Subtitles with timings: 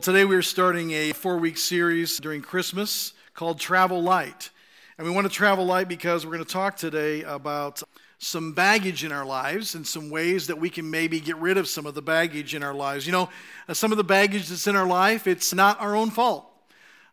[0.00, 4.50] Today we're starting a four week series during Christmas called Travel Light.
[4.98, 7.80] And we want to travel light because we're going to talk today about
[8.18, 11.68] some baggage in our lives and some ways that we can maybe get rid of
[11.68, 13.06] some of the baggage in our lives.
[13.06, 13.30] You know,
[13.68, 16.50] uh, some of the baggage that's in our life, it's not our own fault.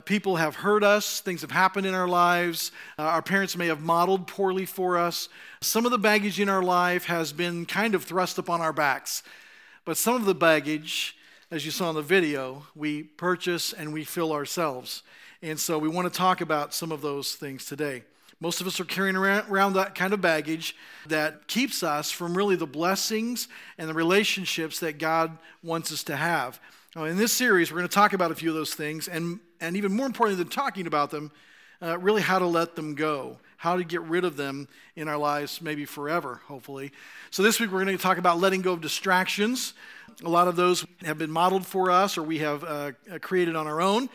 [0.04, 3.82] People have hurt us, things have happened in our lives, uh, our parents may have
[3.82, 5.30] modeled poorly for us.
[5.62, 9.22] Some of the baggage in our life has been kind of thrust upon our backs.
[9.86, 11.16] But some of the baggage,
[11.52, 15.04] as you saw in the video, we purchase and we fill ourselves.
[15.42, 18.04] And so we want to talk about some of those things today.
[18.40, 20.76] Most of us are carrying around that kind of baggage
[21.08, 26.16] that keeps us from really the blessings and the relationships that God wants us to
[26.16, 26.60] have.
[26.96, 29.40] Now, in this series, we're going to talk about a few of those things, and,
[29.60, 31.32] and even more importantly than talking about them,
[31.82, 35.20] uh, really how to let them go, how to get rid of them in our
[35.20, 36.92] lives, maybe forever, hopefully.
[37.30, 39.76] So, this week we're going to talk about letting go of distractions.
[40.24, 43.68] A lot of those have been modeled for us or we have uh, created on
[43.68, 44.10] our own.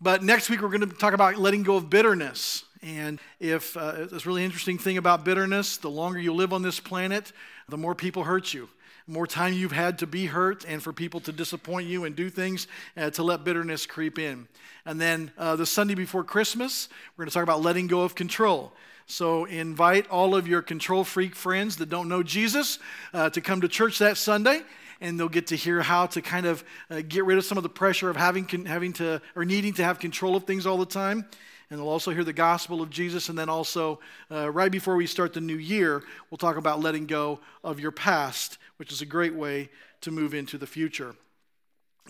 [0.00, 2.62] But next week we're going to talk about letting go of bitterness.
[2.80, 6.78] And if uh, this really interesting thing about bitterness, the longer you live on this
[6.78, 7.32] planet,
[7.68, 8.68] the more people hurt you.
[9.10, 12.30] More time you've had to be hurt and for people to disappoint you and do
[12.30, 14.46] things uh, to let bitterness creep in.
[14.86, 18.14] And then uh, the Sunday before Christmas, we're going to talk about letting go of
[18.14, 18.72] control.
[19.06, 22.78] So invite all of your control freak friends that don't know Jesus
[23.12, 24.62] uh, to come to church that Sunday
[25.00, 27.62] and they'll get to hear how to kind of uh, get rid of some of
[27.62, 30.86] the pressure of having, having to or needing to have control of things all the
[30.86, 31.26] time
[31.70, 33.28] and they'll also hear the gospel of Jesus.
[33.28, 34.00] And then also,
[34.30, 37.92] uh, right before we start the new year, we'll talk about letting go of your
[37.92, 39.68] past, which is a great way
[40.00, 41.14] to move into the future.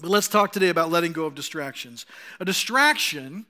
[0.01, 2.07] But let's talk today about letting go of distractions.
[2.39, 3.45] A distraction,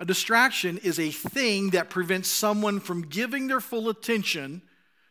[0.00, 4.60] a distraction is a thing that prevents someone from giving their full attention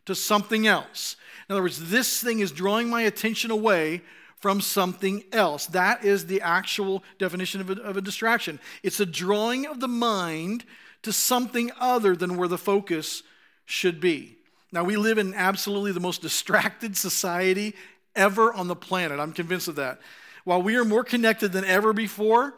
[0.06, 1.16] to something else.
[1.48, 4.02] In other words, this thing is drawing my attention away
[4.42, 5.68] from something else.
[5.68, 8.60] That is the actual definition of a, of a, distraction.
[8.84, 10.66] It's a drawing of the mind
[11.04, 13.24] to something other than where the focus
[13.64, 14.36] should be.
[14.74, 17.76] Now, we live in absolutely the most distracted society
[18.16, 19.20] ever on the planet.
[19.20, 20.02] I'm convinced of that.
[20.46, 22.56] While we are more connected than ever before,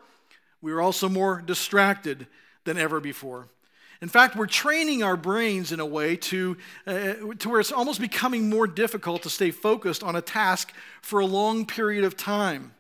[0.62, 2.26] we are also more distracted
[2.64, 3.50] than ever before.
[4.02, 6.56] In fact, we're training our brains in a way to,
[6.88, 10.72] uh, to where it's almost becoming more difficult to stay focused on a task
[11.02, 12.74] for a long period of time.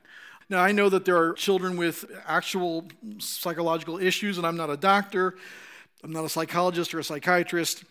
[0.47, 2.85] Now, I know that there are children with actual
[3.17, 5.35] psychological issues, and I'm not a doctor,
[6.05, 7.83] I'm not a psychologist or a psychiatrist,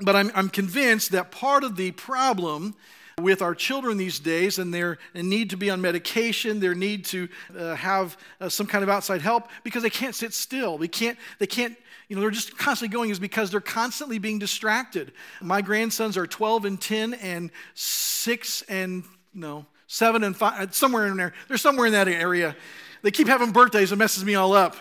[0.00, 2.74] but I'm, I'm convinced that part of the problem
[3.20, 7.28] with our children these days and their need to be on medication, their need to
[7.56, 10.78] uh, have uh, some kind of outside help because they can't sit still.
[10.78, 11.76] They can't, they can't
[12.08, 15.12] you know, they're just constantly going is because they're constantly being distracted.
[15.40, 21.06] My grandsons are 12 and 10 and 6 and, no, 7 and 5, uh, somewhere
[21.06, 21.32] in there.
[21.48, 22.54] They're somewhere in that area.
[23.00, 24.76] They keep having birthdays, it messes me all up.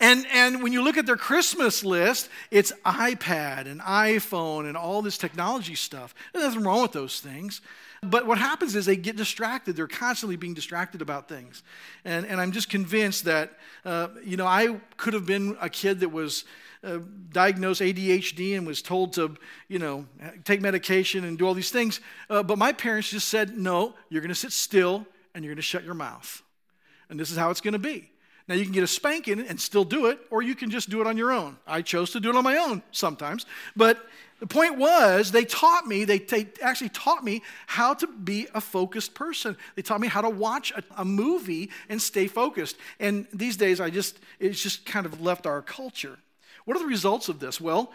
[0.00, 5.02] And, and when you look at their Christmas list, it's iPad and iPhone and all
[5.02, 6.14] this technology stuff.
[6.32, 7.60] There's nothing wrong with those things.
[8.02, 9.76] But what happens is they get distracted.
[9.76, 11.62] They're constantly being distracted about things.
[12.06, 13.52] And, and I'm just convinced that,
[13.84, 16.46] uh, you know, I could have been a kid that was
[16.82, 17.00] uh,
[17.30, 19.36] diagnosed ADHD and was told to,
[19.68, 20.06] you know,
[20.44, 22.00] take medication and do all these things.
[22.30, 25.56] Uh, but my parents just said, no, you're going to sit still and you're going
[25.56, 26.42] to shut your mouth.
[27.10, 28.10] And this is how it's going to be.
[28.50, 31.00] Now, you can get a spanking and still do it, or you can just do
[31.00, 31.56] it on your own.
[31.68, 33.46] I chose to do it on my own sometimes.
[33.76, 34.04] But
[34.40, 38.60] the point was, they taught me, they, they actually taught me how to be a
[38.60, 39.56] focused person.
[39.76, 42.76] They taught me how to watch a, a movie and stay focused.
[42.98, 46.18] And these days, I just, it's just kind of left our culture.
[46.64, 47.60] What are the results of this?
[47.60, 47.92] Well,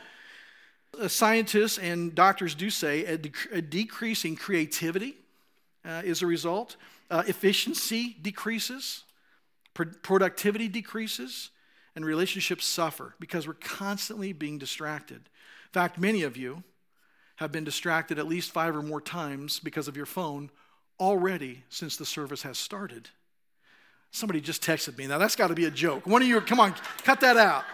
[0.97, 5.17] uh, scientists and doctors do say a, dec- a decrease in creativity
[5.83, 6.77] uh, is a result,
[7.11, 9.01] uh, efficiency decreases,
[9.75, 11.51] productivity decreases,
[11.95, 16.63] and relationships suffer because we're constantly being distracted In fact, many of you
[17.37, 20.49] have been distracted at least five or more times because of your phone
[20.99, 23.09] already since the service has started.
[24.11, 25.07] Somebody just texted me.
[25.07, 26.07] Now, that's got to be a joke.
[26.07, 26.73] One of you, come on,
[27.03, 27.65] cut that out.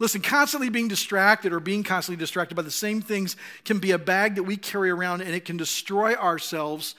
[0.00, 3.98] Listen, constantly being distracted or being constantly distracted by the same things can be a
[3.98, 6.96] bag that we carry around and it can destroy ourselves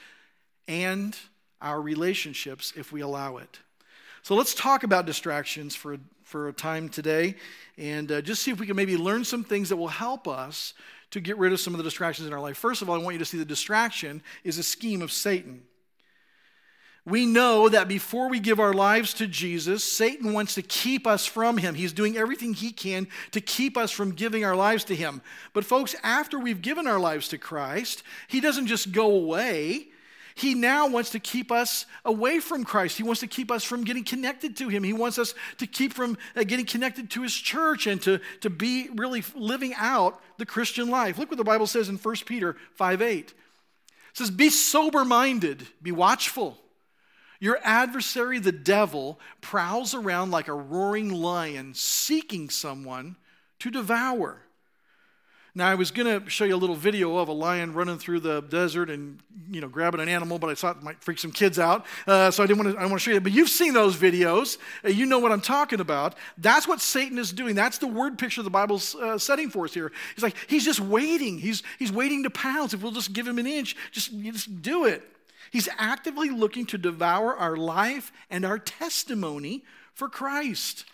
[0.68, 1.18] and
[1.62, 3.60] our relationships if we allow it.
[4.22, 7.36] So let's talk about distractions for, for a time today
[7.76, 10.74] and uh, just see if we can maybe learn some things that will help us
[11.10, 12.56] to get rid of some of the distractions in our life.
[12.56, 15.62] First of all, I want you to see the distraction is a scheme of Satan.
[17.04, 21.26] We know that before we give our lives to Jesus, Satan wants to keep us
[21.26, 21.74] from him.
[21.74, 25.20] He's doing everything he can to keep us from giving our lives to him.
[25.52, 29.88] But, folks, after we've given our lives to Christ, he doesn't just go away.
[30.34, 32.96] He now wants to keep us away from Christ.
[32.96, 34.82] He wants to keep us from getting connected to Him.
[34.82, 38.50] He wants us to keep from uh, getting connected to His church and to, to
[38.50, 41.18] be really living out the Christian life.
[41.18, 43.28] Look what the Bible says in 1 Peter 5 8.
[43.28, 43.34] It
[44.14, 46.58] says, Be sober minded, be watchful.
[47.40, 53.16] Your adversary, the devil, prowls around like a roaring lion, seeking someone
[53.58, 54.42] to devour.
[55.54, 58.20] Now, I was going to show you a little video of a lion running through
[58.20, 59.20] the desert and,
[59.50, 61.84] you know, grabbing an animal, but I thought it might freak some kids out.
[62.06, 63.22] Uh, so I didn't want to, I want to show you that.
[63.22, 64.56] But you've seen those videos.
[64.82, 66.14] Uh, you know what I'm talking about.
[66.38, 67.54] That's what Satan is doing.
[67.54, 69.92] That's the word picture the Bible's uh, setting for us here.
[70.14, 71.36] He's like, he's just waiting.
[71.38, 72.72] He's, he's waiting to pounce.
[72.72, 75.02] If we'll just give him an inch, just, just do it.
[75.50, 80.86] He's actively looking to devour our life and our testimony for Christ.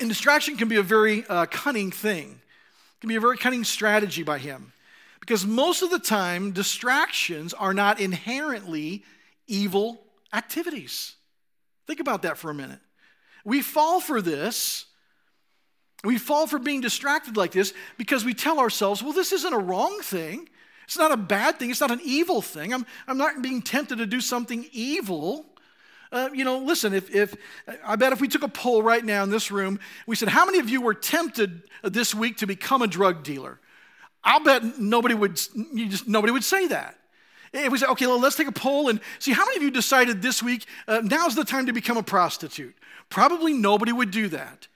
[0.00, 3.64] And distraction can be a very uh, cunning thing, it can be a very cunning
[3.64, 4.72] strategy by him.
[5.20, 9.04] Because most of the time, distractions are not inherently
[9.46, 10.02] evil
[10.32, 11.14] activities.
[11.86, 12.80] Think about that for a minute.
[13.44, 14.86] We fall for this.
[16.04, 19.58] We fall for being distracted like this because we tell ourselves, well, this isn't a
[19.58, 20.48] wrong thing.
[20.84, 21.70] It's not a bad thing.
[21.70, 22.74] It's not an evil thing.
[22.74, 25.46] I'm, I'm not being tempted to do something evil.
[26.12, 27.34] Uh, you know, listen, if, if
[27.84, 30.44] I bet if we took a poll right now in this room, we said, How
[30.44, 33.58] many of you were tempted this week to become a drug dealer?
[34.22, 36.96] I'll bet nobody would, just, nobody would say that.
[37.52, 39.70] If we say, okay, well, let's take a poll and see how many of you
[39.70, 42.74] decided this week, uh, now's the time to become a prostitute?
[43.10, 44.68] Probably nobody would do that.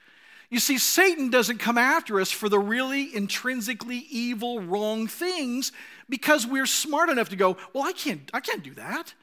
[0.51, 5.73] You see, Satan doesn't come after us for the really intrinsically evil, wrong things
[6.09, 9.15] because we're smart enough to go, well, I can't, I can't do that.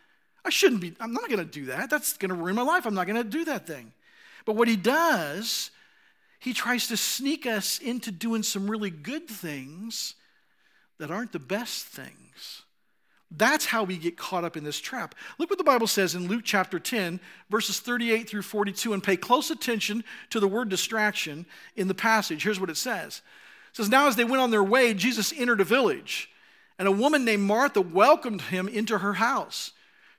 [0.46, 1.90] I shouldn't be, I'm not going to do that.
[1.90, 2.86] That's going to ruin my life.
[2.86, 3.94] I'm not going to do that thing.
[4.46, 5.72] But what he does,
[6.40, 10.16] he tries to sneak us into doing some really good things
[11.00, 12.64] that aren't the best things.
[13.36, 15.16] That's how we get caught up in this trap.
[15.40, 17.20] Look what the Bible says in Luke chapter 10,
[17.50, 21.46] verses 38 through 42, and pay close attention to the word distraction
[21.76, 22.44] in the passage.
[22.44, 23.22] Here's what it says
[23.72, 26.30] It says, Now as they went on their way, Jesus entered a village,
[26.78, 29.73] and a woman named Martha welcomed him into her house.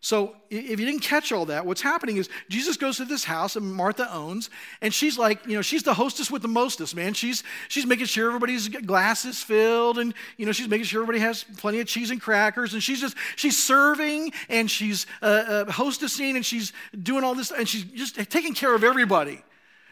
[0.00, 3.56] So, if you didn't catch all that, what's happening is Jesus goes to this house
[3.56, 4.48] and Martha owns,
[4.80, 7.14] and she's like, you know, she's the hostess with the mostest, man.
[7.14, 11.18] She's she's making sure everybody's glass is filled, and you know, she's making sure everybody
[11.18, 15.64] has plenty of cheese and crackers, and she's just she's serving and she's uh, uh,
[15.64, 16.72] hostessing and she's
[17.02, 19.42] doing all this, and she's just taking care of everybody.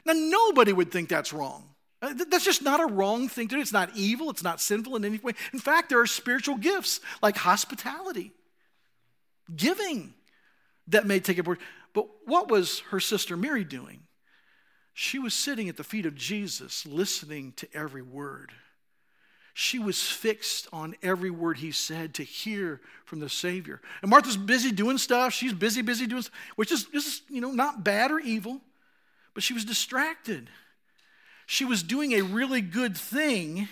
[0.05, 1.65] Now, nobody would think that's wrong.
[2.01, 3.61] Uh, that's just not a wrong thing to do.
[3.61, 4.31] It's not evil.
[4.31, 5.33] It's not sinful in any way.
[5.53, 8.33] In fact, there are spiritual gifts like hospitality
[9.55, 10.15] giving
[10.89, 11.59] that may take a word.
[11.93, 14.01] But what was her sister Mary doing?
[14.95, 18.53] She was sitting at the feet of Jesus, listening to every word.
[19.53, 23.81] She was fixed on every word he said to hear from the Savior.
[24.03, 25.33] And Martha's busy doing stuff.
[25.33, 28.61] She's busy, busy doing stuff, which is, is you know, not bad or evil,
[29.33, 30.51] but she was distracted.
[31.47, 33.69] She was doing a really good thing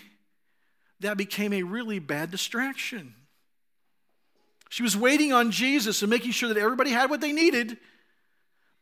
[1.01, 3.13] that became a really bad distraction.
[4.69, 7.77] She was waiting on Jesus and making sure that everybody had what they needed.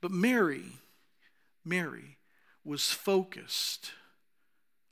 [0.02, 0.64] But Mary,
[1.64, 2.18] Mary
[2.64, 3.92] was focused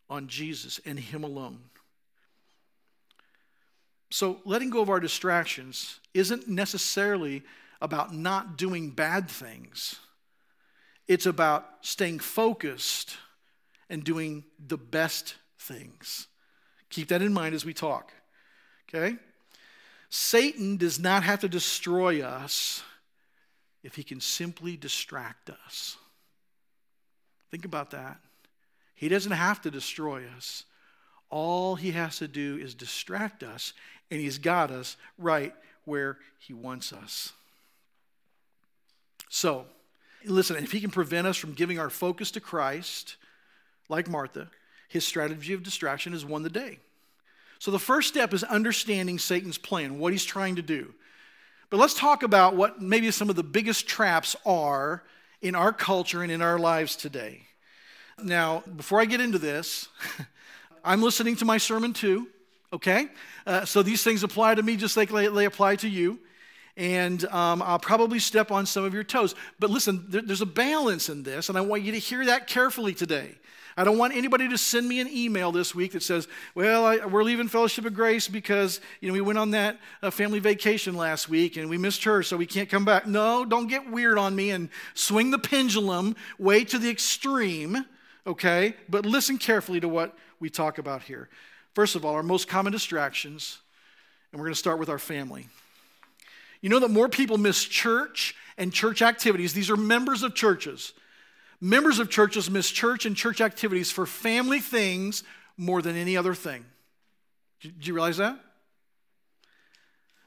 [0.09, 1.59] on Jesus and Him alone.
[4.09, 7.43] So, letting go of our distractions isn't necessarily
[7.81, 9.99] about not doing bad things,
[11.07, 13.17] it's about staying focused
[13.89, 16.27] and doing the best things.
[16.89, 18.13] Keep that in mind as we talk.
[18.89, 19.17] Okay?
[20.11, 22.83] Satan does not have to destroy us
[23.81, 25.95] if he can simply distract us.
[27.49, 28.19] Think about that.
[28.93, 30.65] He doesn't have to destroy us.
[31.29, 33.71] All he has to do is distract us,
[34.11, 37.31] and he's got us right where he wants us.
[39.29, 39.65] So,
[40.25, 43.15] listen, if he can prevent us from giving our focus to Christ,
[43.87, 44.49] like Martha,
[44.89, 46.79] his strategy of distraction has won the day.
[47.61, 50.95] So the first step is understanding Satan's plan, what he's trying to do.
[51.69, 55.03] But let's talk about what maybe some of the biggest traps are
[55.43, 57.43] in our culture and in our lives today.
[58.19, 59.89] Now, before I get into this,
[60.83, 62.29] I'm listening to my sermon too,
[62.73, 63.09] Okay?
[63.45, 66.17] Uh, so these things apply to me just like they, apply to you.
[66.77, 69.35] And um, I'll probably step on some of your toes.
[69.59, 72.47] But listen, there, there's a balance in this, and I want you to hear that
[72.47, 73.35] carefully today.
[73.77, 77.05] I don't want anybody to send me an email this week that says, "Well, I,
[77.05, 80.95] we're leaving Fellowship of Grace because you know we went on that uh, family vacation
[80.95, 84.17] last week and we missed her, so we can't come back." No, don't get weird
[84.17, 87.85] on me and swing the pendulum way to the extreme,
[88.27, 88.75] okay?
[88.89, 91.29] But listen carefully to what we talk about here.
[91.73, 93.59] First of all, our most common distractions,
[94.31, 95.47] and we're going to start with our family.
[96.59, 99.53] You know that more people miss church and church activities.
[99.53, 100.93] These are members of churches
[101.61, 105.23] Members of churches miss church and church activities for family things
[105.57, 106.65] more than any other thing.
[107.61, 108.39] Do you realize that?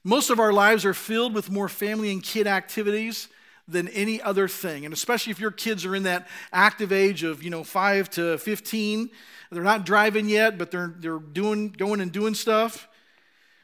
[0.05, 3.29] Most of our lives are filled with more family and kid activities
[3.67, 4.85] than any other thing.
[4.85, 8.39] And especially if your kids are in that active age of, you know, 5 to
[8.39, 9.11] 15,
[9.51, 12.89] they're not driving yet, but they're they're doing going and doing stuff.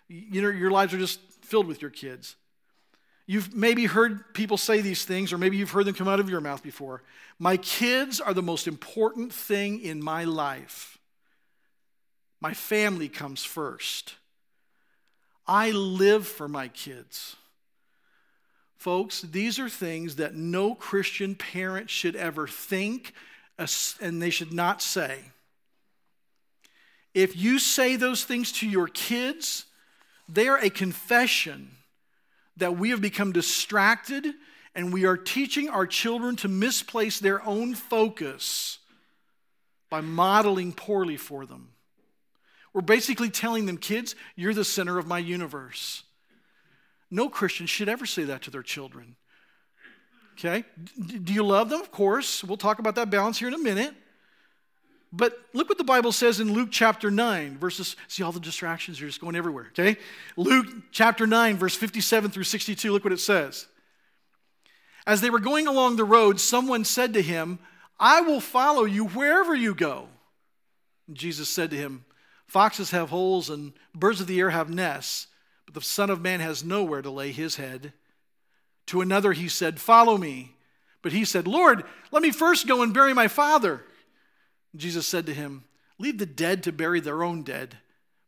[0.09, 2.37] You know, your lives are just filled with your kids.
[3.31, 6.29] You've maybe heard people say these things, or maybe you've heard them come out of
[6.29, 7.05] your mouth before.
[7.39, 10.99] My kids are the most important thing in my life.
[12.41, 14.17] My family comes first.
[15.47, 17.37] I live for my kids.
[18.79, 23.13] Folks, these are things that no Christian parent should ever think
[24.01, 25.21] and they should not say.
[27.15, 29.67] If you say those things to your kids,
[30.29, 31.77] they are a confession
[32.61, 34.27] that we have become distracted
[34.75, 38.79] and we are teaching our children to misplace their own focus
[39.91, 41.71] by modeling poorly for them.
[42.73, 46.05] We're basically telling them, kids, you're the center of my universe.
[47.11, 49.17] No Christian should ever say that to their children.
[50.35, 50.65] Okay?
[51.23, 51.81] Do you love them?
[51.81, 52.45] Of course.
[52.45, 53.95] We'll talk about that balance here in a minute.
[55.13, 59.01] But look what the Bible says in Luke chapter 9, verses, see all the distractions
[59.01, 59.97] are just going everywhere, okay?
[60.37, 63.67] Luke chapter 9, verse 57 through 62, look what it says.
[65.07, 67.59] As they were going along the road, someone said to him,
[67.99, 70.09] I will follow you wherever you go.
[71.09, 72.05] And Jesus said to him,
[72.47, 75.27] Foxes have holes and birds of the air have nests,
[75.67, 77.93] but the Son of Man has nowhere to lay his head.
[78.87, 80.55] To another he said, Follow me.
[81.03, 83.83] But he said, Lord, let me first go and bury my father.
[84.77, 85.65] Jesus said to him,
[85.99, 87.79] Leave the dead to bury their own dead,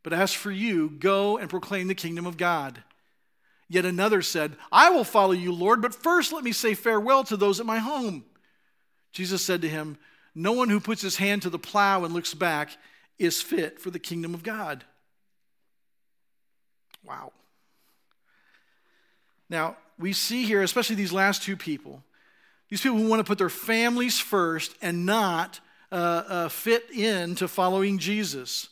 [0.03, 2.83] but as for you, go and proclaim the kingdom of God.
[3.69, 7.37] Yet another said, I will follow you, Lord, but first let me say farewell to
[7.37, 8.25] those at my home.
[9.11, 9.97] Jesus said to him,
[10.35, 12.77] No one who puts his hand to the plow and looks back
[13.17, 14.83] is fit for the kingdom of God.
[17.03, 17.31] Wow.
[19.49, 22.03] Now, we see here, especially these last two people,
[22.69, 25.59] these people who want to put their families first and not
[25.93, 28.69] uh, uh, fit into following Jesus.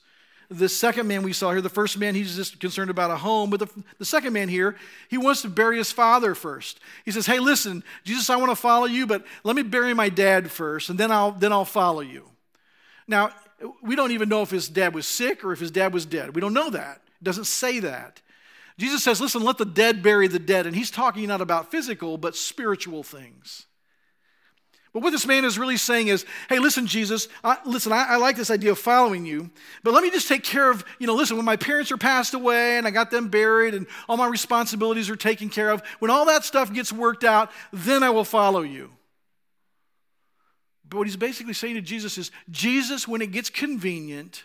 [0.50, 3.52] The second man we saw here, the first man, he's just concerned about a home.
[3.52, 4.76] But the, the second man here,
[5.08, 6.80] he wants to bury his father first.
[7.06, 10.10] He says, Hey, listen, Jesus, I want to follow you, but let me bury my
[10.10, 12.28] dad first, and then I'll, then I'll follow you.
[13.08, 13.30] Now,
[13.84, 16.36] we don't even know if his dad was sick or if his dad was dead.
[16.36, 17.02] We don't know that.
[17.22, 18.20] It doesn't say that.
[18.80, 20.66] Jesus says, Listen, let the dead bury the dead.
[20.66, 23.68] And he's talking not about physical, but spiritual things.
[24.94, 28.16] But what this man is really saying is, hey, listen, Jesus, I, listen, I, I,
[28.18, 29.50] like this idea of following you,
[29.84, 32.34] but let me just take care of, you know, listen, when my parents are passed
[32.34, 36.12] away and I got them buried and all my responsibilities are taken care of, when
[36.12, 38.92] all that stuff gets worked out, then I will follow you.
[40.90, 44.44] But what he's basically saying to Jesus is, Jesus, when it gets convenient,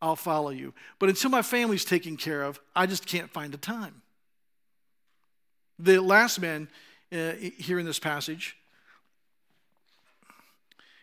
[0.00, 0.72] I'll follow you.
[1.00, 4.02] But until my family's taken care of, I just can't find the time.
[5.80, 6.68] The last man
[7.12, 8.56] uh, here in this passage,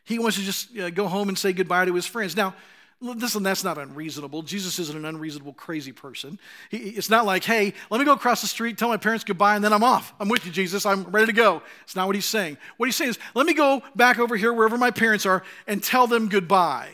[0.03, 2.36] he wants to just uh, go home and say goodbye to his friends.
[2.36, 2.55] Now,
[3.01, 4.43] listen, that's not unreasonable.
[4.43, 6.39] Jesus isn't an unreasonable, crazy person.
[6.70, 9.55] He, it's not like, hey, let me go across the street, tell my parents goodbye,
[9.55, 10.13] and then I'm off.
[10.20, 10.86] I'm with you, Jesus.
[10.86, 11.62] I'm ready to go.
[11.84, 12.58] It's not what he's saying.
[12.77, 15.84] What he's saying is, let me go back over here wherever my parents are and
[15.84, 16.89] tell them goodbye.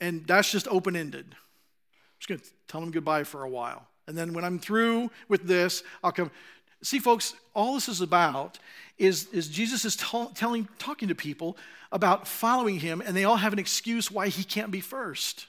[0.00, 1.26] And that's just open ended.
[1.30, 3.86] I'm just going to tell them goodbye for a while.
[4.06, 6.30] And then when I'm through with this, I'll come.
[6.82, 8.58] See, folks, all this is about
[8.98, 11.56] is, is Jesus is telling, talking to people
[11.90, 15.46] about following him, and they all have an excuse why he can't be first.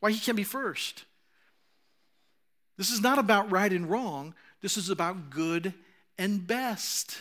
[0.00, 1.04] Why he can't be first.
[2.76, 5.74] This is not about right and wrong, this is about good
[6.16, 7.18] and best.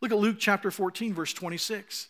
[0.00, 2.08] Look at Luke chapter 14, verse 26.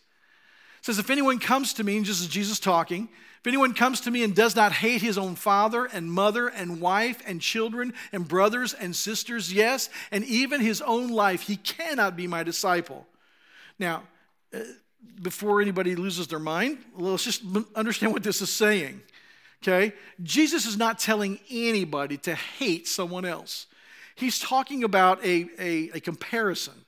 [0.86, 3.08] Says, If anyone comes to me, and this is Jesus talking,
[3.40, 6.80] if anyone comes to me and does not hate his own father and mother and
[6.80, 12.16] wife and children and brothers and sisters, yes, and even his own life, he cannot
[12.16, 13.04] be my disciple.
[13.80, 14.04] Now,
[14.54, 14.60] uh,
[15.20, 17.42] before anybody loses their mind, let's just
[17.74, 19.02] understand what this is saying.
[19.64, 19.92] Okay?
[20.22, 23.66] Jesus is not telling anybody to hate someone else.
[24.14, 26.85] He's talking about a, a, a comparison.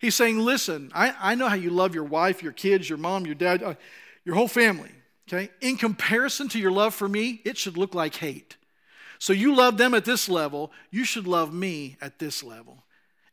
[0.00, 3.26] He's saying, listen, I, I know how you love your wife, your kids, your mom,
[3.26, 3.74] your dad, uh,
[4.24, 4.90] your whole family.
[5.28, 5.50] Okay?
[5.60, 8.56] In comparison to your love for me, it should look like hate.
[9.18, 12.84] So you love them at this level, you should love me at this level.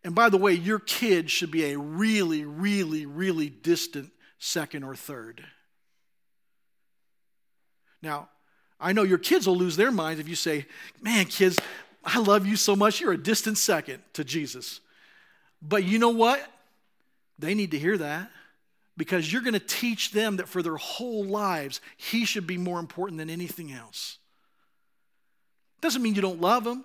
[0.03, 4.93] And by the way, your kids should be a really, really, really distant second or
[4.93, 5.43] third.
[8.01, 8.29] Now,
[8.79, 10.65] I know your kids will lose their minds if you say,
[11.01, 11.57] Man, kids,
[12.03, 12.99] I love you so much.
[12.99, 14.81] You're a distant second to Jesus.
[15.61, 16.45] But you know what?
[17.39, 18.31] They need to hear that
[18.95, 22.79] because you're going to teach them that for their whole lives, He should be more
[22.79, 24.17] important than anything else.
[25.81, 26.83] Doesn't mean you don't love them.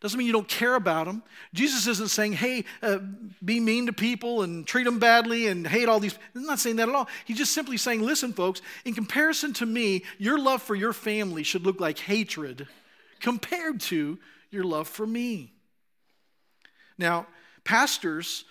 [0.00, 1.22] Doesn't mean you don't care about them.
[1.52, 3.00] Jesus isn't saying, hey, uh,
[3.44, 6.18] be mean to people and treat them badly and hate all these.
[6.32, 7.06] He's not saying that at all.
[7.26, 11.42] He's just simply saying, listen, folks, in comparison to me, your love for your family
[11.42, 12.66] should look like hatred
[13.20, 14.18] compared to
[14.50, 15.52] your love for me.
[16.96, 17.26] Now,
[17.64, 18.46] pastors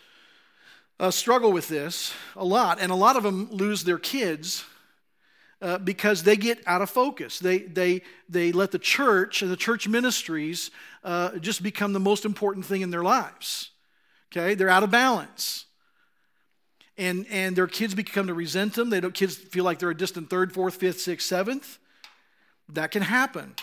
[1.00, 4.66] uh, struggle with this a lot, and a lot of them lose their kids
[5.62, 7.40] uh, because they get out of focus.
[7.40, 10.72] They, they, they let the church and the church ministries
[11.04, 13.72] uh, just become the most important thing in their lives.
[14.32, 14.56] Okay?
[14.56, 15.66] They're out of balance.
[16.98, 18.90] And, and their kids become to resent them.
[18.90, 21.78] They don't, kids feel like they're a distant third, fourth, fifth, sixth, seventh.
[22.68, 23.56] That can happen.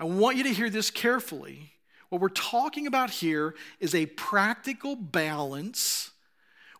[0.00, 1.72] I want you to hear this carefully.
[2.08, 6.11] What we're talking about here is a practical balance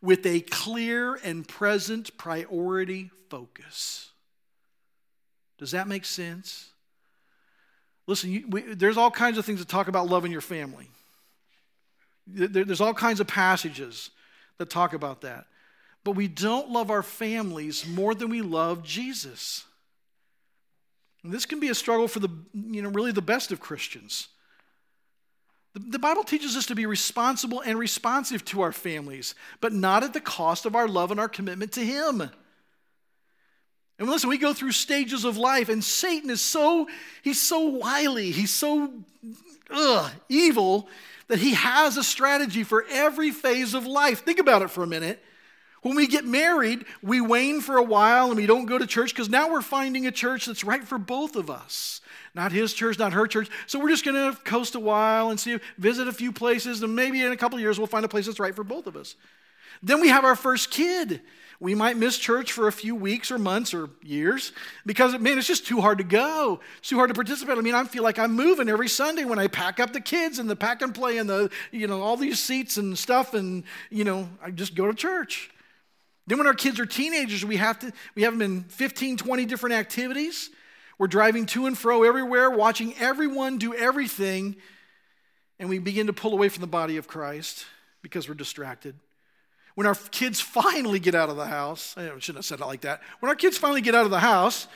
[0.02, 4.10] with a clear and present priority focus.
[5.58, 6.70] Does that make sense?
[8.08, 10.88] Listen, you, we, there's all kinds of things to talk about loving your family.
[12.26, 14.10] There, there's all kinds of passages
[14.58, 15.46] that talk about that.
[16.04, 19.64] But we don't love our families more than we love Jesus.
[21.22, 24.26] And this can be a struggle for the, you know, really the best of Christians.
[25.74, 30.12] The, Bible teaches us to be responsible and responsive to our families, but not at
[30.12, 32.20] the cost of our love and our commitment to Him.
[33.98, 36.88] And listen, we go through stages of life, and Satan is so,
[37.22, 38.92] he's so wily, he's so
[39.70, 40.88] ugh, evil
[41.28, 44.24] that he has a strategy for every phase of life.
[44.24, 45.22] Think about it for a minute.
[45.80, 49.14] When we get married, we wane for a while and we don't go to church
[49.14, 52.01] because now we're finding a church that's right for both of us.
[52.34, 53.48] Not his church, not her church.
[53.66, 56.96] So we're just going to coast a while and see, visit a few places, and
[56.96, 59.16] maybe in a couple years we'll find a place that's right for both of us.
[59.82, 61.20] Then we have our first kid
[61.62, 64.50] we might miss church for a few weeks or months or years
[64.84, 66.58] because, man, it's just too hard to go.
[66.78, 67.56] It's too hard to participate.
[67.56, 70.40] I mean, I feel like I'm moving every Sunday when I pack up the kids
[70.40, 73.32] and the pack and play and the, you know, all these seats and stuff.
[73.32, 75.50] And, you know, I just go to church.
[76.26, 79.44] Then when our kids are teenagers, we have to, we have them in 15, 20
[79.44, 80.50] different activities.
[81.02, 84.54] We're driving to and fro everywhere, watching everyone do everything.
[85.58, 87.66] And we begin to pull away from the body of Christ
[88.02, 88.94] because we're distracted.
[89.74, 92.82] When our kids finally get out of the house, I shouldn't have said it like
[92.82, 93.02] that.
[93.18, 94.68] When our kids finally get out of the house,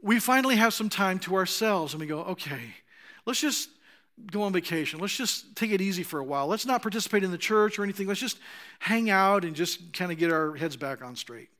[0.00, 2.76] we finally have some time to ourselves and we go, okay,
[3.26, 3.68] let's just
[4.32, 4.98] go on vacation.
[4.98, 6.46] Let's just take it easy for a while.
[6.46, 8.06] Let's not participate in the church or anything.
[8.06, 8.38] Let's just
[8.78, 11.50] hang out and just kind of get our heads back on straight.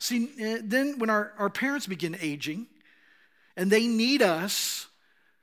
[0.00, 2.66] See, eh, then when our, our parents begin aging
[3.56, 4.86] and they need us,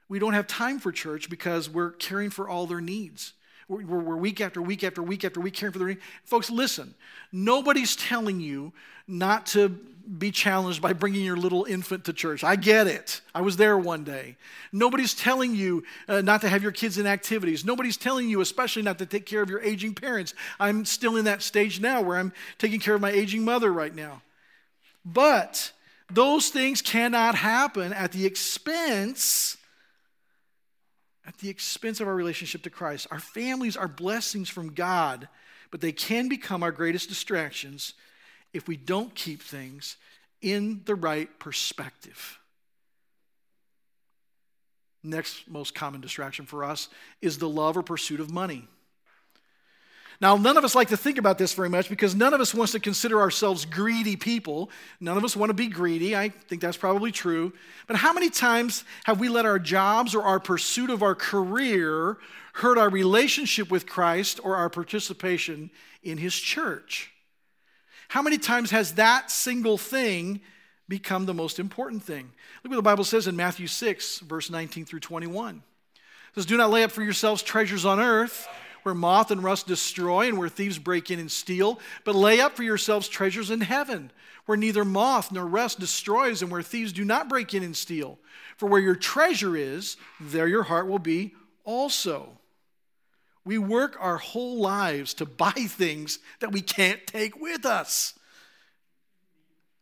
[0.10, 3.34] we don't have time for church because we're caring for all their needs.
[3.70, 6.50] We're, we're, week after week after week after week caring for the folks.
[6.50, 6.96] Listen,
[7.32, 8.72] nobody's telling you
[9.08, 12.44] not to be challenged by bringing your little infant to church.
[12.44, 13.20] I get it.
[13.36, 14.38] I was there one day.
[14.72, 17.66] Nobody's telling you uh, not to have your kids in activities.
[17.66, 20.34] Nobody's telling you, especially not to take care of your aging parents.
[20.62, 23.94] I'm still in that stage now where I'm taking care of my aging mother right
[23.94, 24.22] now.
[25.14, 25.72] But
[26.12, 29.58] those things cannot happen at the expense
[31.26, 33.08] at the expense of our relationship to Christ.
[33.12, 35.28] Our families are blessings from God,
[35.72, 37.94] but they can become our greatest distractions
[38.54, 39.98] if we don't keep things
[40.42, 42.40] in the right perspective.
[45.04, 46.88] Next most common distraction for us
[47.22, 48.70] is the love or pursuit of money.
[50.20, 52.54] Now, none of us like to think about this very much because none of us
[52.54, 54.72] wants to consider ourselves greedy people.
[55.00, 56.16] None of us want to be greedy.
[56.16, 57.54] I think that's probably true.
[57.86, 62.18] But how many times have we let our jobs or our pursuit of our career
[62.54, 65.70] hurt our relationship with Christ or our participation
[66.02, 67.12] in His church?
[68.08, 70.42] How many times has that single thing
[70.90, 72.32] become the most important thing?
[72.64, 75.58] Look what the Bible says in Matthew 6, verse 19 through 21.
[75.58, 76.02] It
[76.34, 78.48] says, Do not lay up for yourselves treasures on earth
[78.84, 82.56] where moth and rust destroy and where thieves break in and steal, but lay up
[82.56, 84.12] for yourselves treasures in heaven,
[84.46, 88.20] where neither moth nor rust destroys and where thieves do not break in and steal.
[88.56, 92.40] For where your treasure is, there your heart will be also.
[93.44, 98.17] We work our whole lives to buy things that we can't take with us.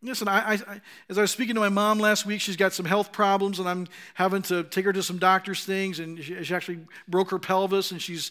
[0.06, 2.86] Listen, I, I, as I was speaking to my mom last week, she's got some
[2.86, 6.00] health problems, and I'm having to take her to some doctor's things.
[6.00, 8.30] And she, she, actually broke her pelvis, and she's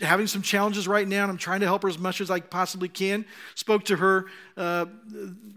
[0.00, 1.24] having some challenges right now.
[1.24, 3.26] And I'm trying to help her as much as I possibly can.
[3.54, 4.86] Spoke to her uh,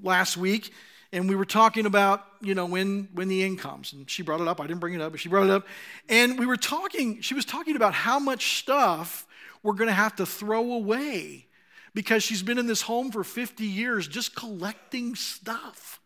[0.01, 0.73] last week,
[1.13, 3.93] and we were talking about you know when when the end comes.
[3.93, 4.59] And she brought it up.
[4.59, 5.65] I didn't bring it up, but she brought it up.
[6.09, 7.21] And we were talking.
[7.21, 9.25] She was talking about how much stuff
[9.61, 11.47] we're going to have to throw away
[11.93, 15.99] because she's been in this home for 50 years just collecting stuff.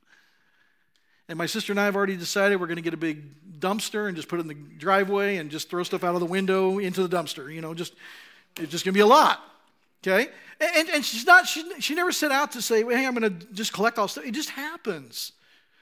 [1.29, 4.07] And my sister and I have already decided we're going to get a big dumpster
[4.07, 6.79] and just put it in the driveway and just throw stuff out of the window
[6.79, 7.53] into the dumpster.
[7.53, 7.93] You know, just
[8.57, 9.41] it's just going to be a lot.
[10.05, 10.29] Okay?
[10.59, 13.45] And, and she's not, she, she never set out to say, hey, I'm going to
[13.53, 14.25] just collect all stuff.
[14.25, 15.33] It just happens.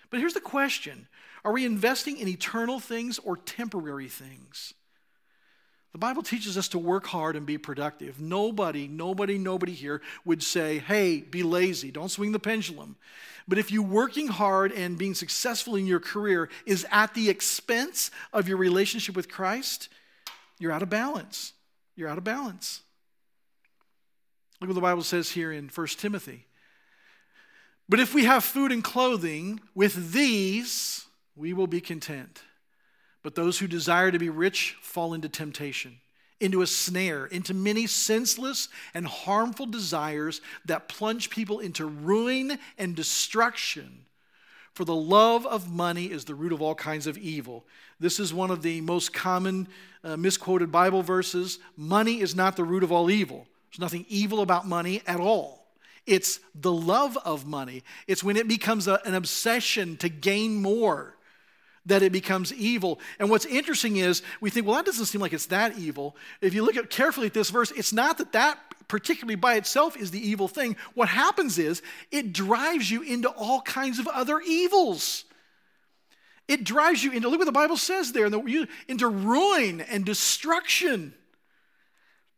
[0.09, 1.07] But here's the question
[1.43, 4.73] Are we investing in eternal things or temporary things?
[5.95, 8.19] The Bible teaches us to work hard and be productive.
[8.19, 12.97] Nobody, nobody, nobody here would say, hey, be lazy, don't swing the pendulum.
[13.47, 18.11] But if you working hard and being successful in your career is at the expense
[18.33, 19.87] of your relationship with Christ,
[20.59, 21.53] you're out of balance.
[21.95, 22.81] You're out of balance.
[24.59, 26.45] Look what the Bible says here in 1 Timothy.
[27.87, 31.05] But if we have food and clothing, with these
[31.37, 32.41] we will be content.
[33.25, 35.97] But those who desire to be rich fall into temptation,
[36.39, 42.95] into a snare, into many senseless and harmful desires that plunge people into ruin and
[42.95, 44.05] destruction.
[44.73, 47.65] For the love of money is the root of all kinds of evil.
[47.99, 49.69] This is one of the most common
[50.03, 51.57] uh, misquoted Bible verses.
[51.75, 53.47] Money is not the root of all evil.
[53.71, 55.65] There's nothing evil about money at all.
[56.05, 57.81] It's the love of money.
[58.05, 61.15] It's when it becomes a, an obsession to gain more
[61.85, 62.99] that it becomes evil.
[63.19, 66.15] And what's interesting is we think, well, that doesn't seem like it's that evil.
[66.41, 69.97] If you look at carefully at this verse, it's not that that particularly by itself
[69.97, 70.75] is the evil thing.
[70.93, 75.25] What happens is it drives you into all kinds of other evils.
[76.47, 81.13] It drives you into, look what the Bible says there, into ruin and destruction.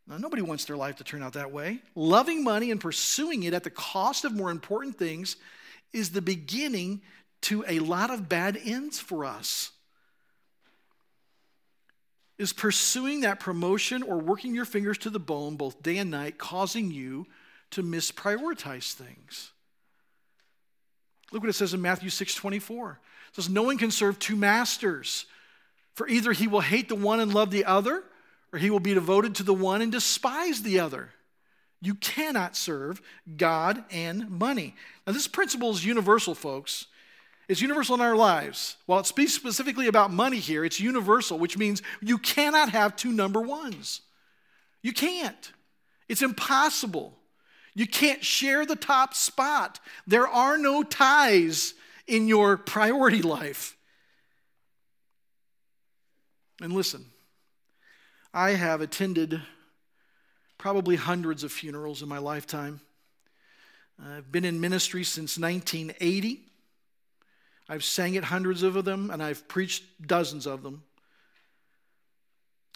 [0.06, 1.80] Now, nobody wants their life to turn out that way.
[1.94, 5.36] Loving money and pursuing it at the cost of more important things
[5.92, 7.02] is the beginning
[7.42, 9.72] to a lot of bad ends for us.
[12.38, 16.38] Is pursuing that promotion or working your fingers to the bone both day and night
[16.38, 17.26] causing you
[17.72, 19.50] to misprioritize things?
[21.32, 23.00] Look what it says in Matthew 6 24.
[23.28, 25.26] It says, No one can serve two masters,
[25.94, 28.04] for either he will hate the one and love the other,
[28.52, 31.10] or he will be devoted to the one and despise the other.
[31.80, 33.02] You cannot serve
[33.36, 34.74] God and money.
[35.06, 36.86] Now, this principle is universal, folks.
[37.48, 38.76] It's universal in our lives.
[38.84, 43.10] While it speaks specifically about money here, it's universal, which means you cannot have two
[43.10, 44.02] number ones.
[44.82, 45.52] You can't.
[46.08, 47.16] It's impossible.
[47.74, 49.80] You can't share the top spot.
[50.06, 51.74] There are no ties
[52.06, 53.76] in your priority life.
[56.60, 57.06] And listen,
[58.34, 59.40] I have attended
[60.58, 62.80] probably hundreds of funerals in my lifetime.
[64.04, 66.47] I've been in ministry since 1980.
[67.68, 70.82] I've sang it hundreds of them, and I've preached dozens of them.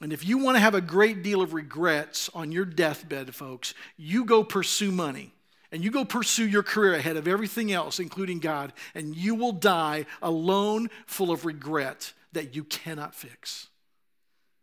[0.02, 3.72] And if you want to have a great deal of regrets on your deathbed, folks,
[3.96, 5.32] you go pursue money
[5.70, 9.52] and you go pursue your career ahead of everything else, including God, and you will
[9.52, 13.68] die alone, full of regret that you cannot fix.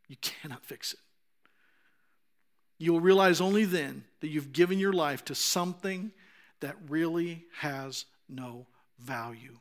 [0.08, 1.00] You cannot fix it.
[2.78, 6.12] You will realize only then that you've given your life to something
[6.60, 8.68] that really has no
[9.00, 9.58] value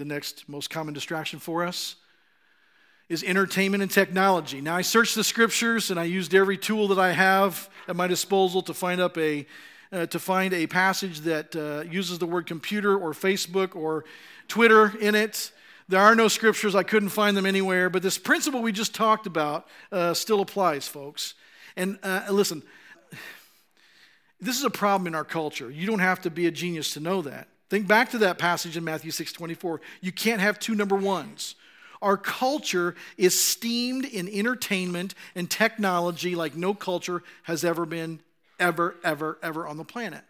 [0.00, 1.96] the next most common distraction for us
[3.10, 4.62] is entertainment and technology.
[4.62, 8.06] Now, I searched the scriptures and I used every tool that I have at my
[8.06, 9.46] disposal to find up a
[9.92, 14.06] uh, to find a passage that uh, uses the word computer or Facebook or
[14.48, 15.52] Twitter in it.
[15.88, 19.26] There are no scriptures, I couldn't find them anywhere, but this principle we just talked
[19.26, 21.34] about uh, still applies, folks.
[21.76, 22.62] And uh, listen,
[24.40, 25.70] this is a problem in our culture.
[25.70, 27.48] You don't have to be a genius to know that.
[27.70, 29.80] Think back to that passage in Matthew 6 24.
[30.00, 31.54] You can't have two number ones.
[32.02, 38.20] Our culture is steamed in entertainment and technology like no culture has ever been,
[38.58, 40.22] ever, ever, ever on the planet.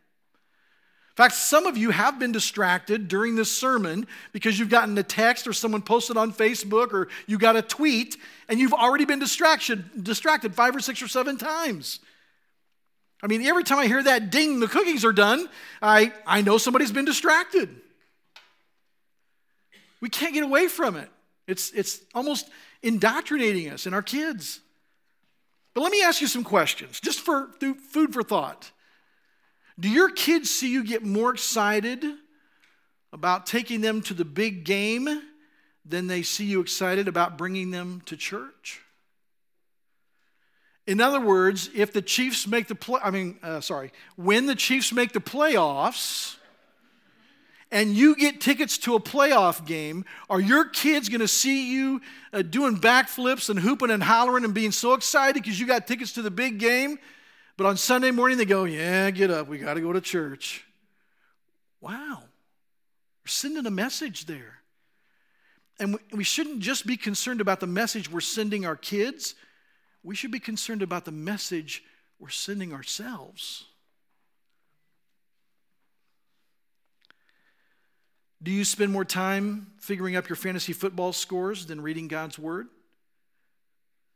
[1.11, 5.03] In fact, some of you have been distracted during this sermon because you've gotten a
[5.03, 8.17] text or someone posted on Facebook or you got a tweet
[8.49, 12.01] and you've already been distracted, distracted five or six or seven times.
[13.23, 15.49] I mean, every time I hear that ding, the cookies are done,
[15.83, 17.69] I, I know somebody's been distracted.
[20.01, 21.09] We can't get away from it.
[21.47, 22.49] It's, it's almost
[22.83, 24.61] indoctrinating us and our kids.
[25.75, 28.71] But let me ask you some questions, just for food for thought.
[29.79, 32.05] Do your kids see you get more excited
[33.13, 35.23] about taking them to the big game
[35.85, 38.83] than they see you excited about bringing them to church?
[40.91, 44.55] In other words, if the Chiefs make the play, I mean, uh, sorry, when the
[44.55, 46.37] Chiefs make the playoffs
[47.71, 52.01] and you get tickets to a playoff game, are your kids going to see you
[52.33, 56.13] uh, doing backflips and hooping and hollering and being so excited because you got tickets
[56.15, 56.99] to the big game
[57.61, 59.47] but on Sunday morning, they go, Yeah, get up.
[59.47, 60.65] We got to go to church.
[61.83, 62.23] Wow.
[62.23, 64.63] We're sending a message there.
[65.79, 69.35] And we shouldn't just be concerned about the message we're sending our kids,
[70.03, 71.83] we should be concerned about the message
[72.19, 73.65] we're sending ourselves.
[78.43, 82.69] Do you spend more time figuring up your fantasy football scores than reading God's Word?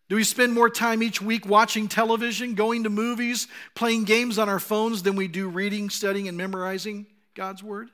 [0.09, 4.49] Do we spend more time each week watching television, going to movies, playing games on
[4.49, 7.91] our phones than we do reading, studying, and memorizing God's Word?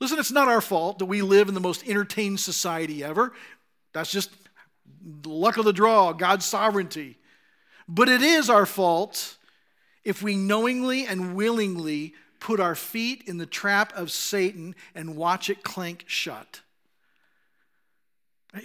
[0.00, 3.32] Listen, it's not our fault that we live in the most entertained society ever.
[3.92, 4.30] That's just
[5.24, 7.18] luck of the draw, God's sovereignty.
[7.88, 9.36] But it is our fault
[10.04, 15.50] if we knowingly and willingly put our feet in the trap of Satan and watch
[15.50, 16.60] it clank shut.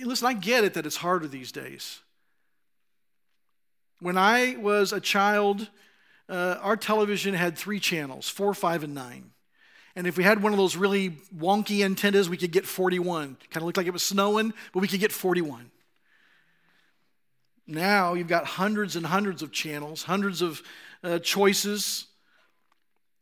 [0.03, 1.99] Listen, I get it that it's harder these days.
[3.99, 5.69] When I was a child,
[6.27, 9.31] uh, our television had three channels four, five, and nine.
[9.95, 13.37] And if we had one of those really wonky antennas, we could get 41.
[13.49, 15.71] Kind of looked like it was snowing, but we could get 41.
[17.67, 20.61] Now you've got hundreds and hundreds of channels, hundreds of
[21.03, 22.05] uh, choices.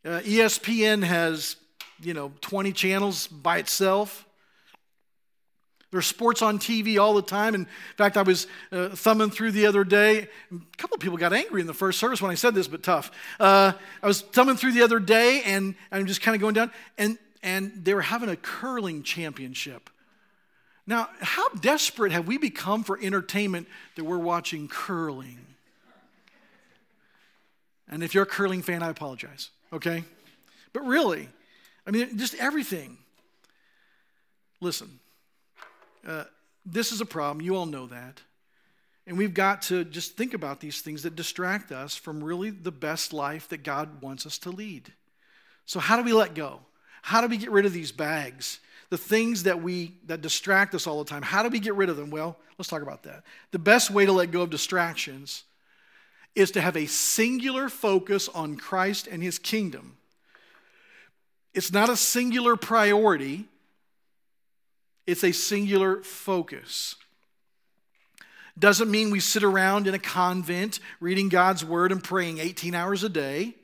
[0.06, 1.56] Uh, ESPN has,
[2.02, 4.26] you know, 20 channels by itself.
[5.92, 7.54] There's sports on TV all the time.
[7.54, 10.28] In fact, I was uh, thumbing through the other day.
[10.52, 12.82] A couple of people got angry in the first service when I said this, but
[12.82, 13.12] tough.
[13.40, 16.72] Uh, I was thumbing through the other day, and I'm just kind of going down,
[16.98, 19.92] and, and they were having a curling championship.
[20.86, 25.40] Now, how desperate have we become for entertainment that we're watching curling?
[27.90, 30.04] And if you're a curling fan, I apologize, okay?
[30.74, 31.30] But really,
[31.86, 32.98] I mean, just everything.
[34.60, 35.00] Listen,
[36.08, 36.26] uh,
[36.66, 37.46] this is a problem.
[37.46, 38.22] You all know that.
[39.06, 42.72] And we've got to just think about these things that distract us from really the
[42.72, 44.94] best life that God wants us to lead.
[45.66, 46.62] So how do we let go?
[47.02, 48.60] How do we get rid of these bags?
[48.94, 51.24] The things that we that distract us all the time.
[51.24, 52.12] How do we get rid of them?
[52.12, 53.24] Well, let's talk about that.
[53.50, 55.46] The best way to let go of distractions
[56.36, 59.98] is to have a singular focus on Christ and his kingdom.
[61.56, 63.46] It's not a singular priority,
[65.08, 66.96] it's a singular focus.
[68.60, 73.04] Doesn't mean we sit around in a convent reading God's word and praying 18 hours
[73.04, 73.56] a day.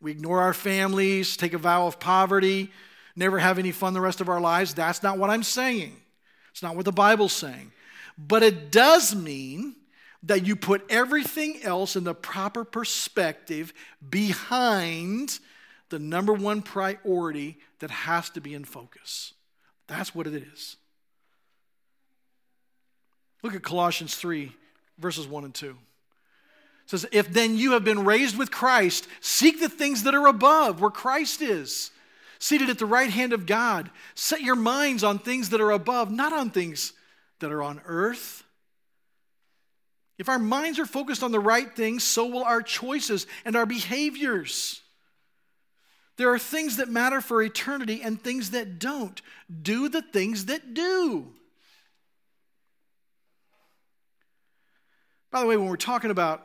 [0.00, 2.70] We ignore our families, take a vow of poverty,
[3.16, 4.74] never have any fun the rest of our lives.
[4.74, 5.96] That's not what I'm saying.
[6.50, 7.72] It's not what the Bible's saying.
[8.18, 9.74] But it does mean
[10.22, 13.72] that you put everything else in the proper perspective
[14.08, 15.38] behind
[15.88, 19.34] the number one priority that has to be in focus.
[19.86, 20.76] That's what it is.
[23.42, 24.52] Look at Colossians 3,
[24.98, 25.68] verses 1 and 2.
[25.68, 25.76] It
[26.86, 30.80] says, If then you have been raised with Christ, seek the things that are above,
[30.80, 31.90] where Christ is,
[32.38, 33.90] seated at the right hand of God.
[34.14, 36.92] Set your minds on things that are above, not on things
[37.40, 38.44] that are on earth.
[40.18, 43.66] If our minds are focused on the right things, so will our choices and our
[43.66, 44.80] behaviors.
[46.16, 49.20] There are things that matter for eternity and things that don't.
[49.62, 51.26] Do the things that do.
[55.30, 56.42] By the way, when we're talking about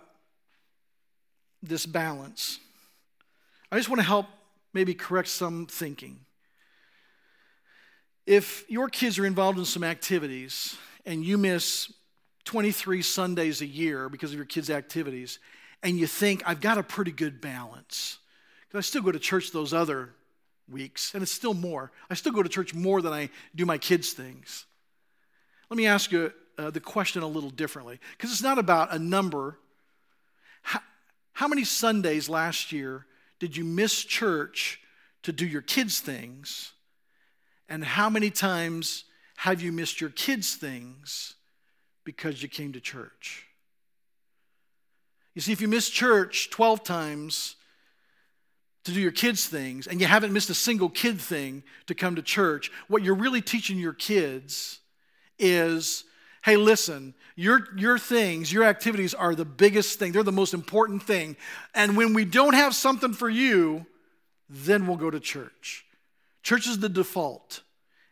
[1.64, 2.60] this balance,
[3.72, 4.26] I just want to help
[4.74, 6.20] maybe correct some thinking.
[8.26, 11.92] If your kids are involved in some activities and you miss
[12.46, 15.40] 23 Sundays a year because of your kids' activities,
[15.84, 18.20] and you think, I've got a pretty good balance
[18.68, 20.10] because I still go to church those other
[20.70, 21.92] weeks, and it's still more.
[22.10, 24.66] I still go to church more than I do my kids' things.
[25.70, 29.00] Let me ask you uh, the question a little differently, because it's not about a
[29.00, 29.58] number.
[30.62, 30.80] How,
[31.34, 33.06] how many Sundays last year
[33.42, 34.80] did you miss church
[35.24, 36.74] to do your kids' things?
[37.68, 39.06] And how many times
[39.38, 41.34] have you missed your kids' things
[42.04, 43.48] because you came to church?
[45.34, 47.56] You see, if you miss church 12 times
[48.84, 52.16] to do your kids' things and you haven't missed a single kid thing to come
[52.18, 54.82] to church, what you're really teaching your kids
[55.40, 56.04] is
[56.44, 61.04] hey, listen, your, your things, your activities are the biggest thing, they're the most important
[61.04, 61.36] thing.
[61.74, 63.86] And when we don't have something for you,
[64.50, 65.86] then we'll go to church.
[66.44, 67.62] Church is the default,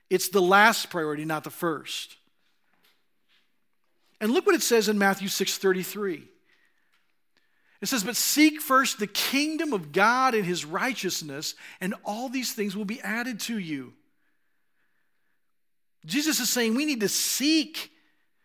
[0.09, 2.15] it's the last priority, not the first.
[4.21, 6.27] And look what it says in Matthew 6:33.
[7.81, 12.51] It says, But seek first the kingdom of God and his righteousness, and all these
[12.51, 13.93] things will be added to you.
[16.05, 17.91] Jesus is saying we need to seek,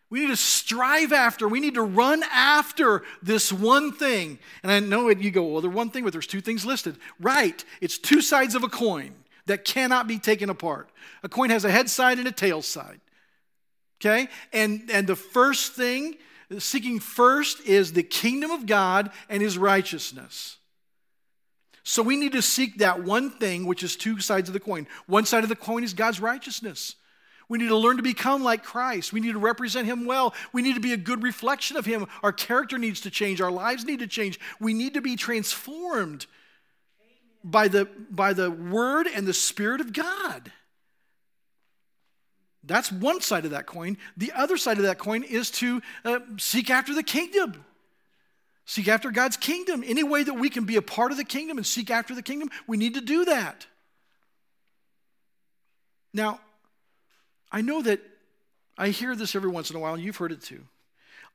[0.09, 4.37] we need to strive after, we need to run after this one thing.
[4.61, 6.97] And I know you go, well, there's one thing, but there's two things listed.
[7.19, 9.13] Right, it's two sides of a coin
[9.47, 10.89] that cannot be taken apart.
[11.23, 12.99] A coin has a head side and a tail side.
[13.99, 14.27] Okay?
[14.53, 16.17] And, and the first thing
[16.59, 20.57] seeking first is the kingdom of God and his righteousness.
[21.83, 24.87] So we need to seek that one thing, which is two sides of the coin.
[25.05, 26.95] One side of the coin is God's righteousness.
[27.47, 29.13] We need to learn to become like Christ.
[29.13, 30.33] We need to represent Him well.
[30.51, 32.07] We need to be a good reflection of Him.
[32.23, 33.41] Our character needs to change.
[33.41, 34.39] Our lives need to change.
[34.59, 36.25] We need to be transformed
[37.43, 40.51] by the, by the Word and the Spirit of God.
[42.63, 43.97] That's one side of that coin.
[44.17, 47.63] The other side of that coin is to uh, seek after the kingdom.
[48.65, 49.83] Seek after God's kingdom.
[49.85, 52.23] Any way that we can be a part of the kingdom and seek after the
[52.23, 53.67] kingdom, we need to do that.
[56.11, 56.39] Now,
[57.51, 58.01] I know that
[58.77, 60.63] I hear this every once in a while, you've heard it too.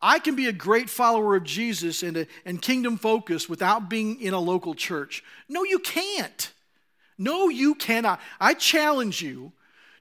[0.02, 4.20] I can be a great follower of Jesus and, a, and kingdom focused without being
[4.20, 5.22] in a local church.
[5.48, 6.52] No, you can't.
[7.18, 8.20] No, you cannot.
[8.40, 9.52] I challenge you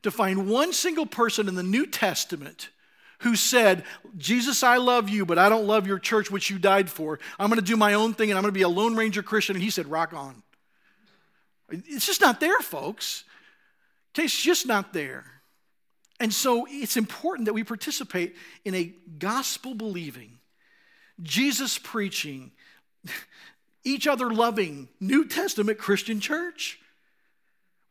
[0.04, 2.70] to find one single person in the New Testament
[3.20, 3.84] who said,
[4.18, 7.20] Jesus, I love you, but I don't love your church, which you died for.
[7.38, 9.22] I'm going to do my own thing and I'm going to be a Lone Ranger
[9.22, 9.58] Christian.
[9.58, 10.42] And he said, Rock on.
[11.70, 13.26] It's just not there, folks.
[14.18, 15.39] It's just not there.
[16.20, 20.40] And so it's important that we participate in a gospel believing,
[21.22, 22.52] Jesus preaching,
[23.84, 26.80] each other loving New Testament Christian church.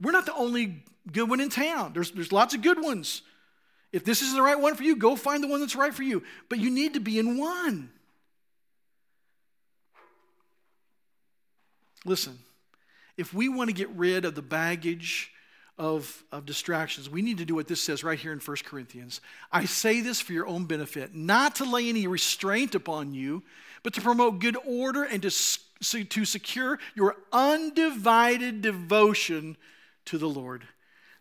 [0.00, 1.92] We're not the only good one in town.
[1.94, 3.22] There's, there's lots of good ones.
[3.92, 6.02] If this isn't the right one for you, go find the one that's right for
[6.02, 6.22] you.
[6.50, 7.90] But you need to be in one.
[12.04, 12.38] Listen,
[13.16, 15.32] if we want to get rid of the baggage
[15.78, 19.20] of, of distractions, we need to do what this says right here in 1 Corinthians.
[19.52, 23.42] I say this for your own benefit, not to lay any restraint upon you,
[23.82, 29.56] but to promote good order and to, to secure your undivided devotion
[30.06, 30.64] to the Lord.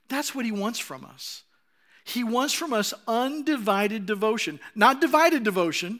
[0.09, 1.43] That's what he wants from us.
[2.03, 5.99] He wants from us undivided devotion, not divided devotion,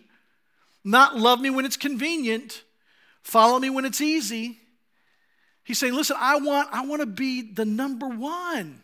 [0.83, 2.63] not love me when it's convenient,
[3.21, 4.59] follow me when it's easy.
[5.67, 8.81] He's saying, listen, I want, I want to be the number one.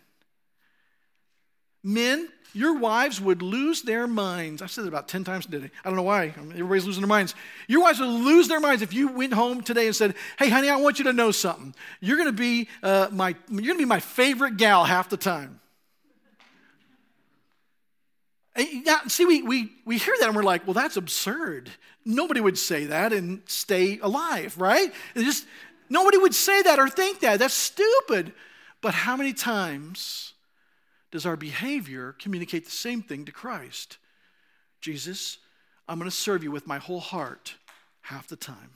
[1.81, 4.61] Men, your wives would lose their minds.
[4.61, 5.71] I've said it about 10 times today.
[5.85, 6.33] I don't know why.
[6.37, 7.35] Everybody's losing their minds.
[7.69, 10.67] Your wives would lose their minds if you went home today and said, Hey, honey,
[10.67, 11.73] I want you to know something.
[12.01, 15.15] You're going to be, uh, my, you're going to be my favorite gal half the
[15.15, 15.61] time.
[18.57, 21.71] Now, see, we, we, we hear that and we're like, well, that's absurd.
[22.03, 24.93] Nobody would say that and stay alive, right?
[25.15, 25.45] It just
[25.89, 27.39] nobody would say that or think that.
[27.39, 28.33] That's stupid.
[28.81, 30.33] But how many times
[31.11, 33.97] does our behavior communicate the same thing to Christ?
[34.81, 35.37] Jesus,
[35.87, 37.55] I'm going to serve you with my whole heart
[38.01, 38.71] half the time.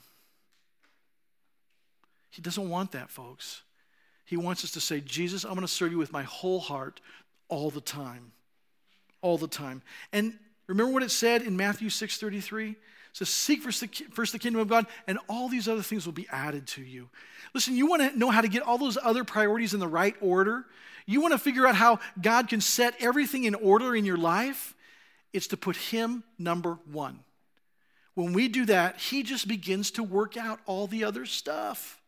[2.30, 3.62] He doesn't want that, folks.
[4.24, 7.00] He wants us to say, Jesus, I'm going to serve you with my whole heart
[7.48, 8.32] all the time.
[9.20, 9.82] All the time.
[10.12, 12.76] And remember what it said in Matthew 6:33?
[13.18, 16.12] Says, Seek first the, first the kingdom of God, and all these other things will
[16.12, 17.08] be added to you.
[17.52, 20.14] Listen, you want to know how to get all those other priorities in the right
[20.20, 20.66] order?
[21.04, 24.72] You want to figure out how God can set everything in order in your life?
[25.32, 27.18] It's to put Him number one.
[28.14, 32.00] When we do that, He just begins to work out all the other stuff.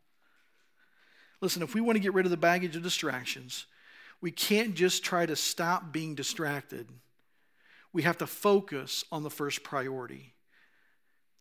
[1.41, 3.67] Listen, if we want to get rid of the baggage of distractions,
[4.21, 6.87] we can't just try to stop being distracted.
[7.93, 10.35] We have to focus on the first priority.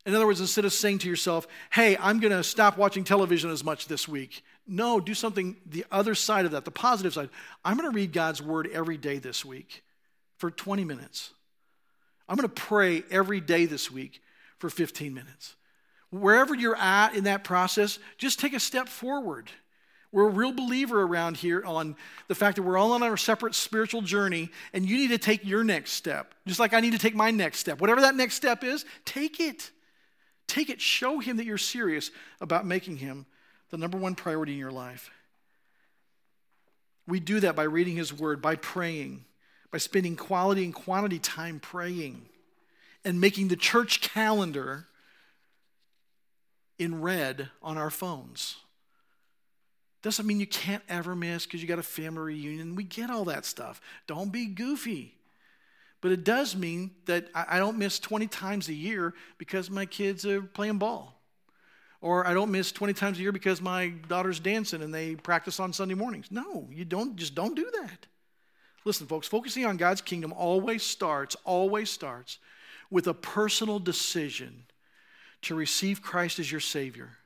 [0.10, 3.52] In other words, instead of saying to yourself, hey, I'm going to stop watching television
[3.52, 7.30] as much this week, no, do something the other side of that, the positive side.
[7.64, 9.84] I'm going to read God's word every day this week
[10.38, 11.32] for 20 minutes.
[12.28, 14.22] I'm going to pray every day this week
[14.58, 15.56] for 15 minutes.
[16.10, 19.52] Wherever you're at in that process, just take a step forward.
[20.12, 21.96] We're a real believer around here on
[22.28, 25.46] the fact that we're all on our separate spiritual journey, and you need to take
[25.46, 27.80] your next step, just like I need to take my next step.
[27.80, 29.70] Whatever that next step is, take it.
[30.50, 30.82] Take it.
[30.82, 32.10] Show him that you're serious
[32.42, 33.28] about making him
[33.70, 35.12] the number one priority in your life.
[37.08, 39.26] We do that by reading his word, by praying,
[39.72, 42.26] by spending quality and quantity time praying,
[43.06, 44.88] and making the church calendar
[46.80, 48.58] in red on our phones.
[50.02, 52.76] Doesn't mean you can't ever miss because you got a family reunion.
[52.76, 53.82] We get all that stuff.
[54.08, 55.14] Don't be goofy.
[56.02, 60.26] But it does mean that I don't miss 20 times a year because my kids
[60.26, 61.20] are playing ball.
[62.02, 65.60] Or I don't miss 20 times a year because my daughter's dancing and they practice
[65.60, 66.28] on Sunday mornings.
[66.32, 68.08] No, you don't just don't do that.
[68.86, 72.38] Listen, folks, focusing on God's kingdom always starts, always starts
[72.90, 74.64] with a personal decision
[75.42, 77.18] to receive Christ as your Savior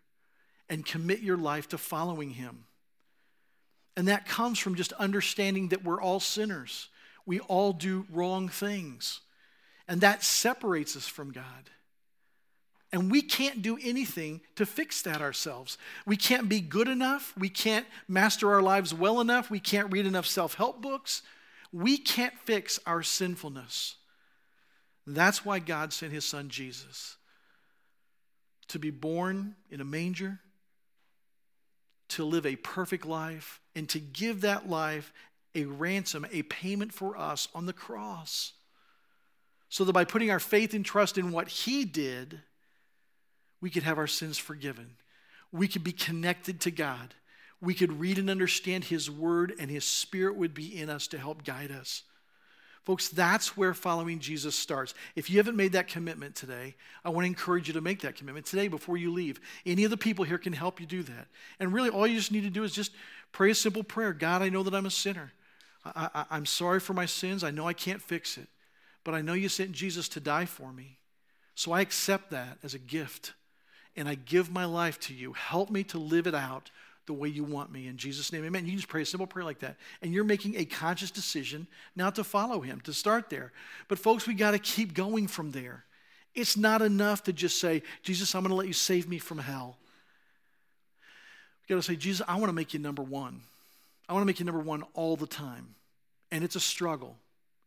[0.70, 2.66] and commit your life to following Him.
[3.96, 6.90] And that comes from just understanding that we're all sinners.
[7.26, 9.22] We all do wrong things.
[9.88, 11.70] And that separates us from God.
[12.92, 15.80] And we can't do anything to fix that ourselves.
[16.06, 17.34] We can't be good enough.
[17.36, 19.50] We can't master our lives well enough.
[19.50, 21.24] We can't read enough self help books.
[21.72, 23.96] We can't fix our sinfulness.
[25.08, 27.18] That's why God sent his son Jesus
[28.70, 30.40] to be born in a manger,
[32.10, 35.12] to live a perfect life, and to give that life
[35.56, 38.54] a ransom, a payment for us on the cross.
[39.70, 42.42] So that by putting our faith and trust in what he did,
[43.60, 44.96] we could have our sins forgiven.
[45.52, 47.14] We could be connected to God.
[47.62, 51.18] We could read and understand his word, and his spirit would be in us to
[51.18, 52.04] help guide us.
[52.84, 54.94] Folks, that's where following Jesus starts.
[55.16, 56.76] If you haven't made that commitment today,
[57.06, 59.40] I want to encourage you to make that commitment today before you leave.
[59.66, 61.28] Any of the people here can help you do that.
[61.62, 62.92] And really, all you just need to do is just
[63.32, 65.32] pray a simple prayer God, I know that I'm a sinner.
[65.86, 67.44] I, am sorry for my sins.
[67.44, 68.48] I know I can't fix it.
[69.04, 70.98] But I know you sent Jesus to die for me.
[71.56, 73.34] So I accept that as a gift.
[73.96, 75.34] And I give my life to you.
[75.34, 76.72] Help me to live it out
[77.06, 77.88] the way you want me.
[77.88, 78.66] In Jesus' name, amen.
[78.66, 79.76] You can just pray a simple prayer like that.
[80.02, 83.52] And you're making a conscious decision now to follow him, to start there.
[83.90, 85.84] But, folks, we got to keep going from there.
[86.34, 89.38] It's not enough to just say, Jesus, I'm going to let you save me from
[89.38, 89.78] hell.
[91.62, 93.42] We got to say, Jesus, I want to make you number one.
[94.14, 95.74] I want to make you number one all the time.
[96.30, 97.18] And it's a struggle.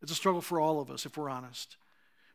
[0.01, 1.77] It's a struggle for all of us, if we're honest.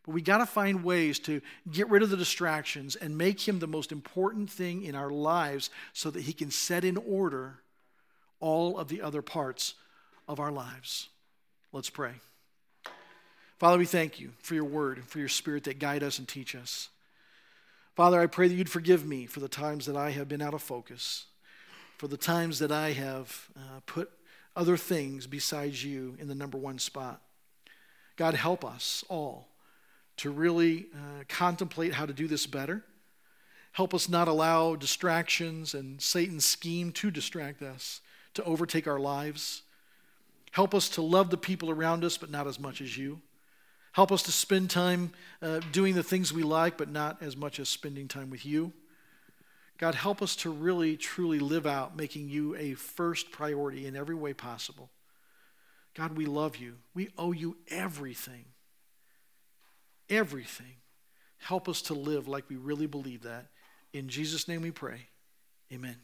[0.03, 1.39] But we got to find ways to
[1.71, 5.69] get rid of the distractions and make him the most important thing in our lives
[5.93, 7.59] so that he can set in order
[8.41, 9.75] all of the other parts
[10.27, 11.07] of our lives.
[11.71, 12.15] Let's pray.
[13.59, 16.27] Father, we thank you for your word and for your spirit that guide us and
[16.27, 16.89] teach us.
[17.95, 20.53] Father, I pray that you'd forgive me for the times that I have been out
[20.53, 21.27] of focus,
[22.01, 24.09] for the times that I have uh, put
[24.55, 27.21] other things besides you in the number one spot.
[28.15, 29.49] God, help us all
[30.17, 32.83] to really uh, contemplate how to do this better.
[33.73, 38.01] Help us not allow distractions and Satan's scheme to distract us,
[38.33, 39.61] to overtake our lives.
[40.49, 43.21] Help us to love the people around us, but not as much as you.
[43.91, 45.11] Help us to spend time
[45.43, 48.73] uh, doing the things we like, but not as much as spending time with you.
[49.81, 54.15] God, help us to really, truly live out making you a first priority in every
[54.15, 54.89] way possible.
[55.93, 56.75] God, we love you.
[56.93, 58.45] We owe you everything
[60.11, 60.75] everything.
[61.37, 63.47] Help us to live like we really believe that.
[63.93, 65.07] In Jesus' name we pray.
[65.73, 65.95] Amen.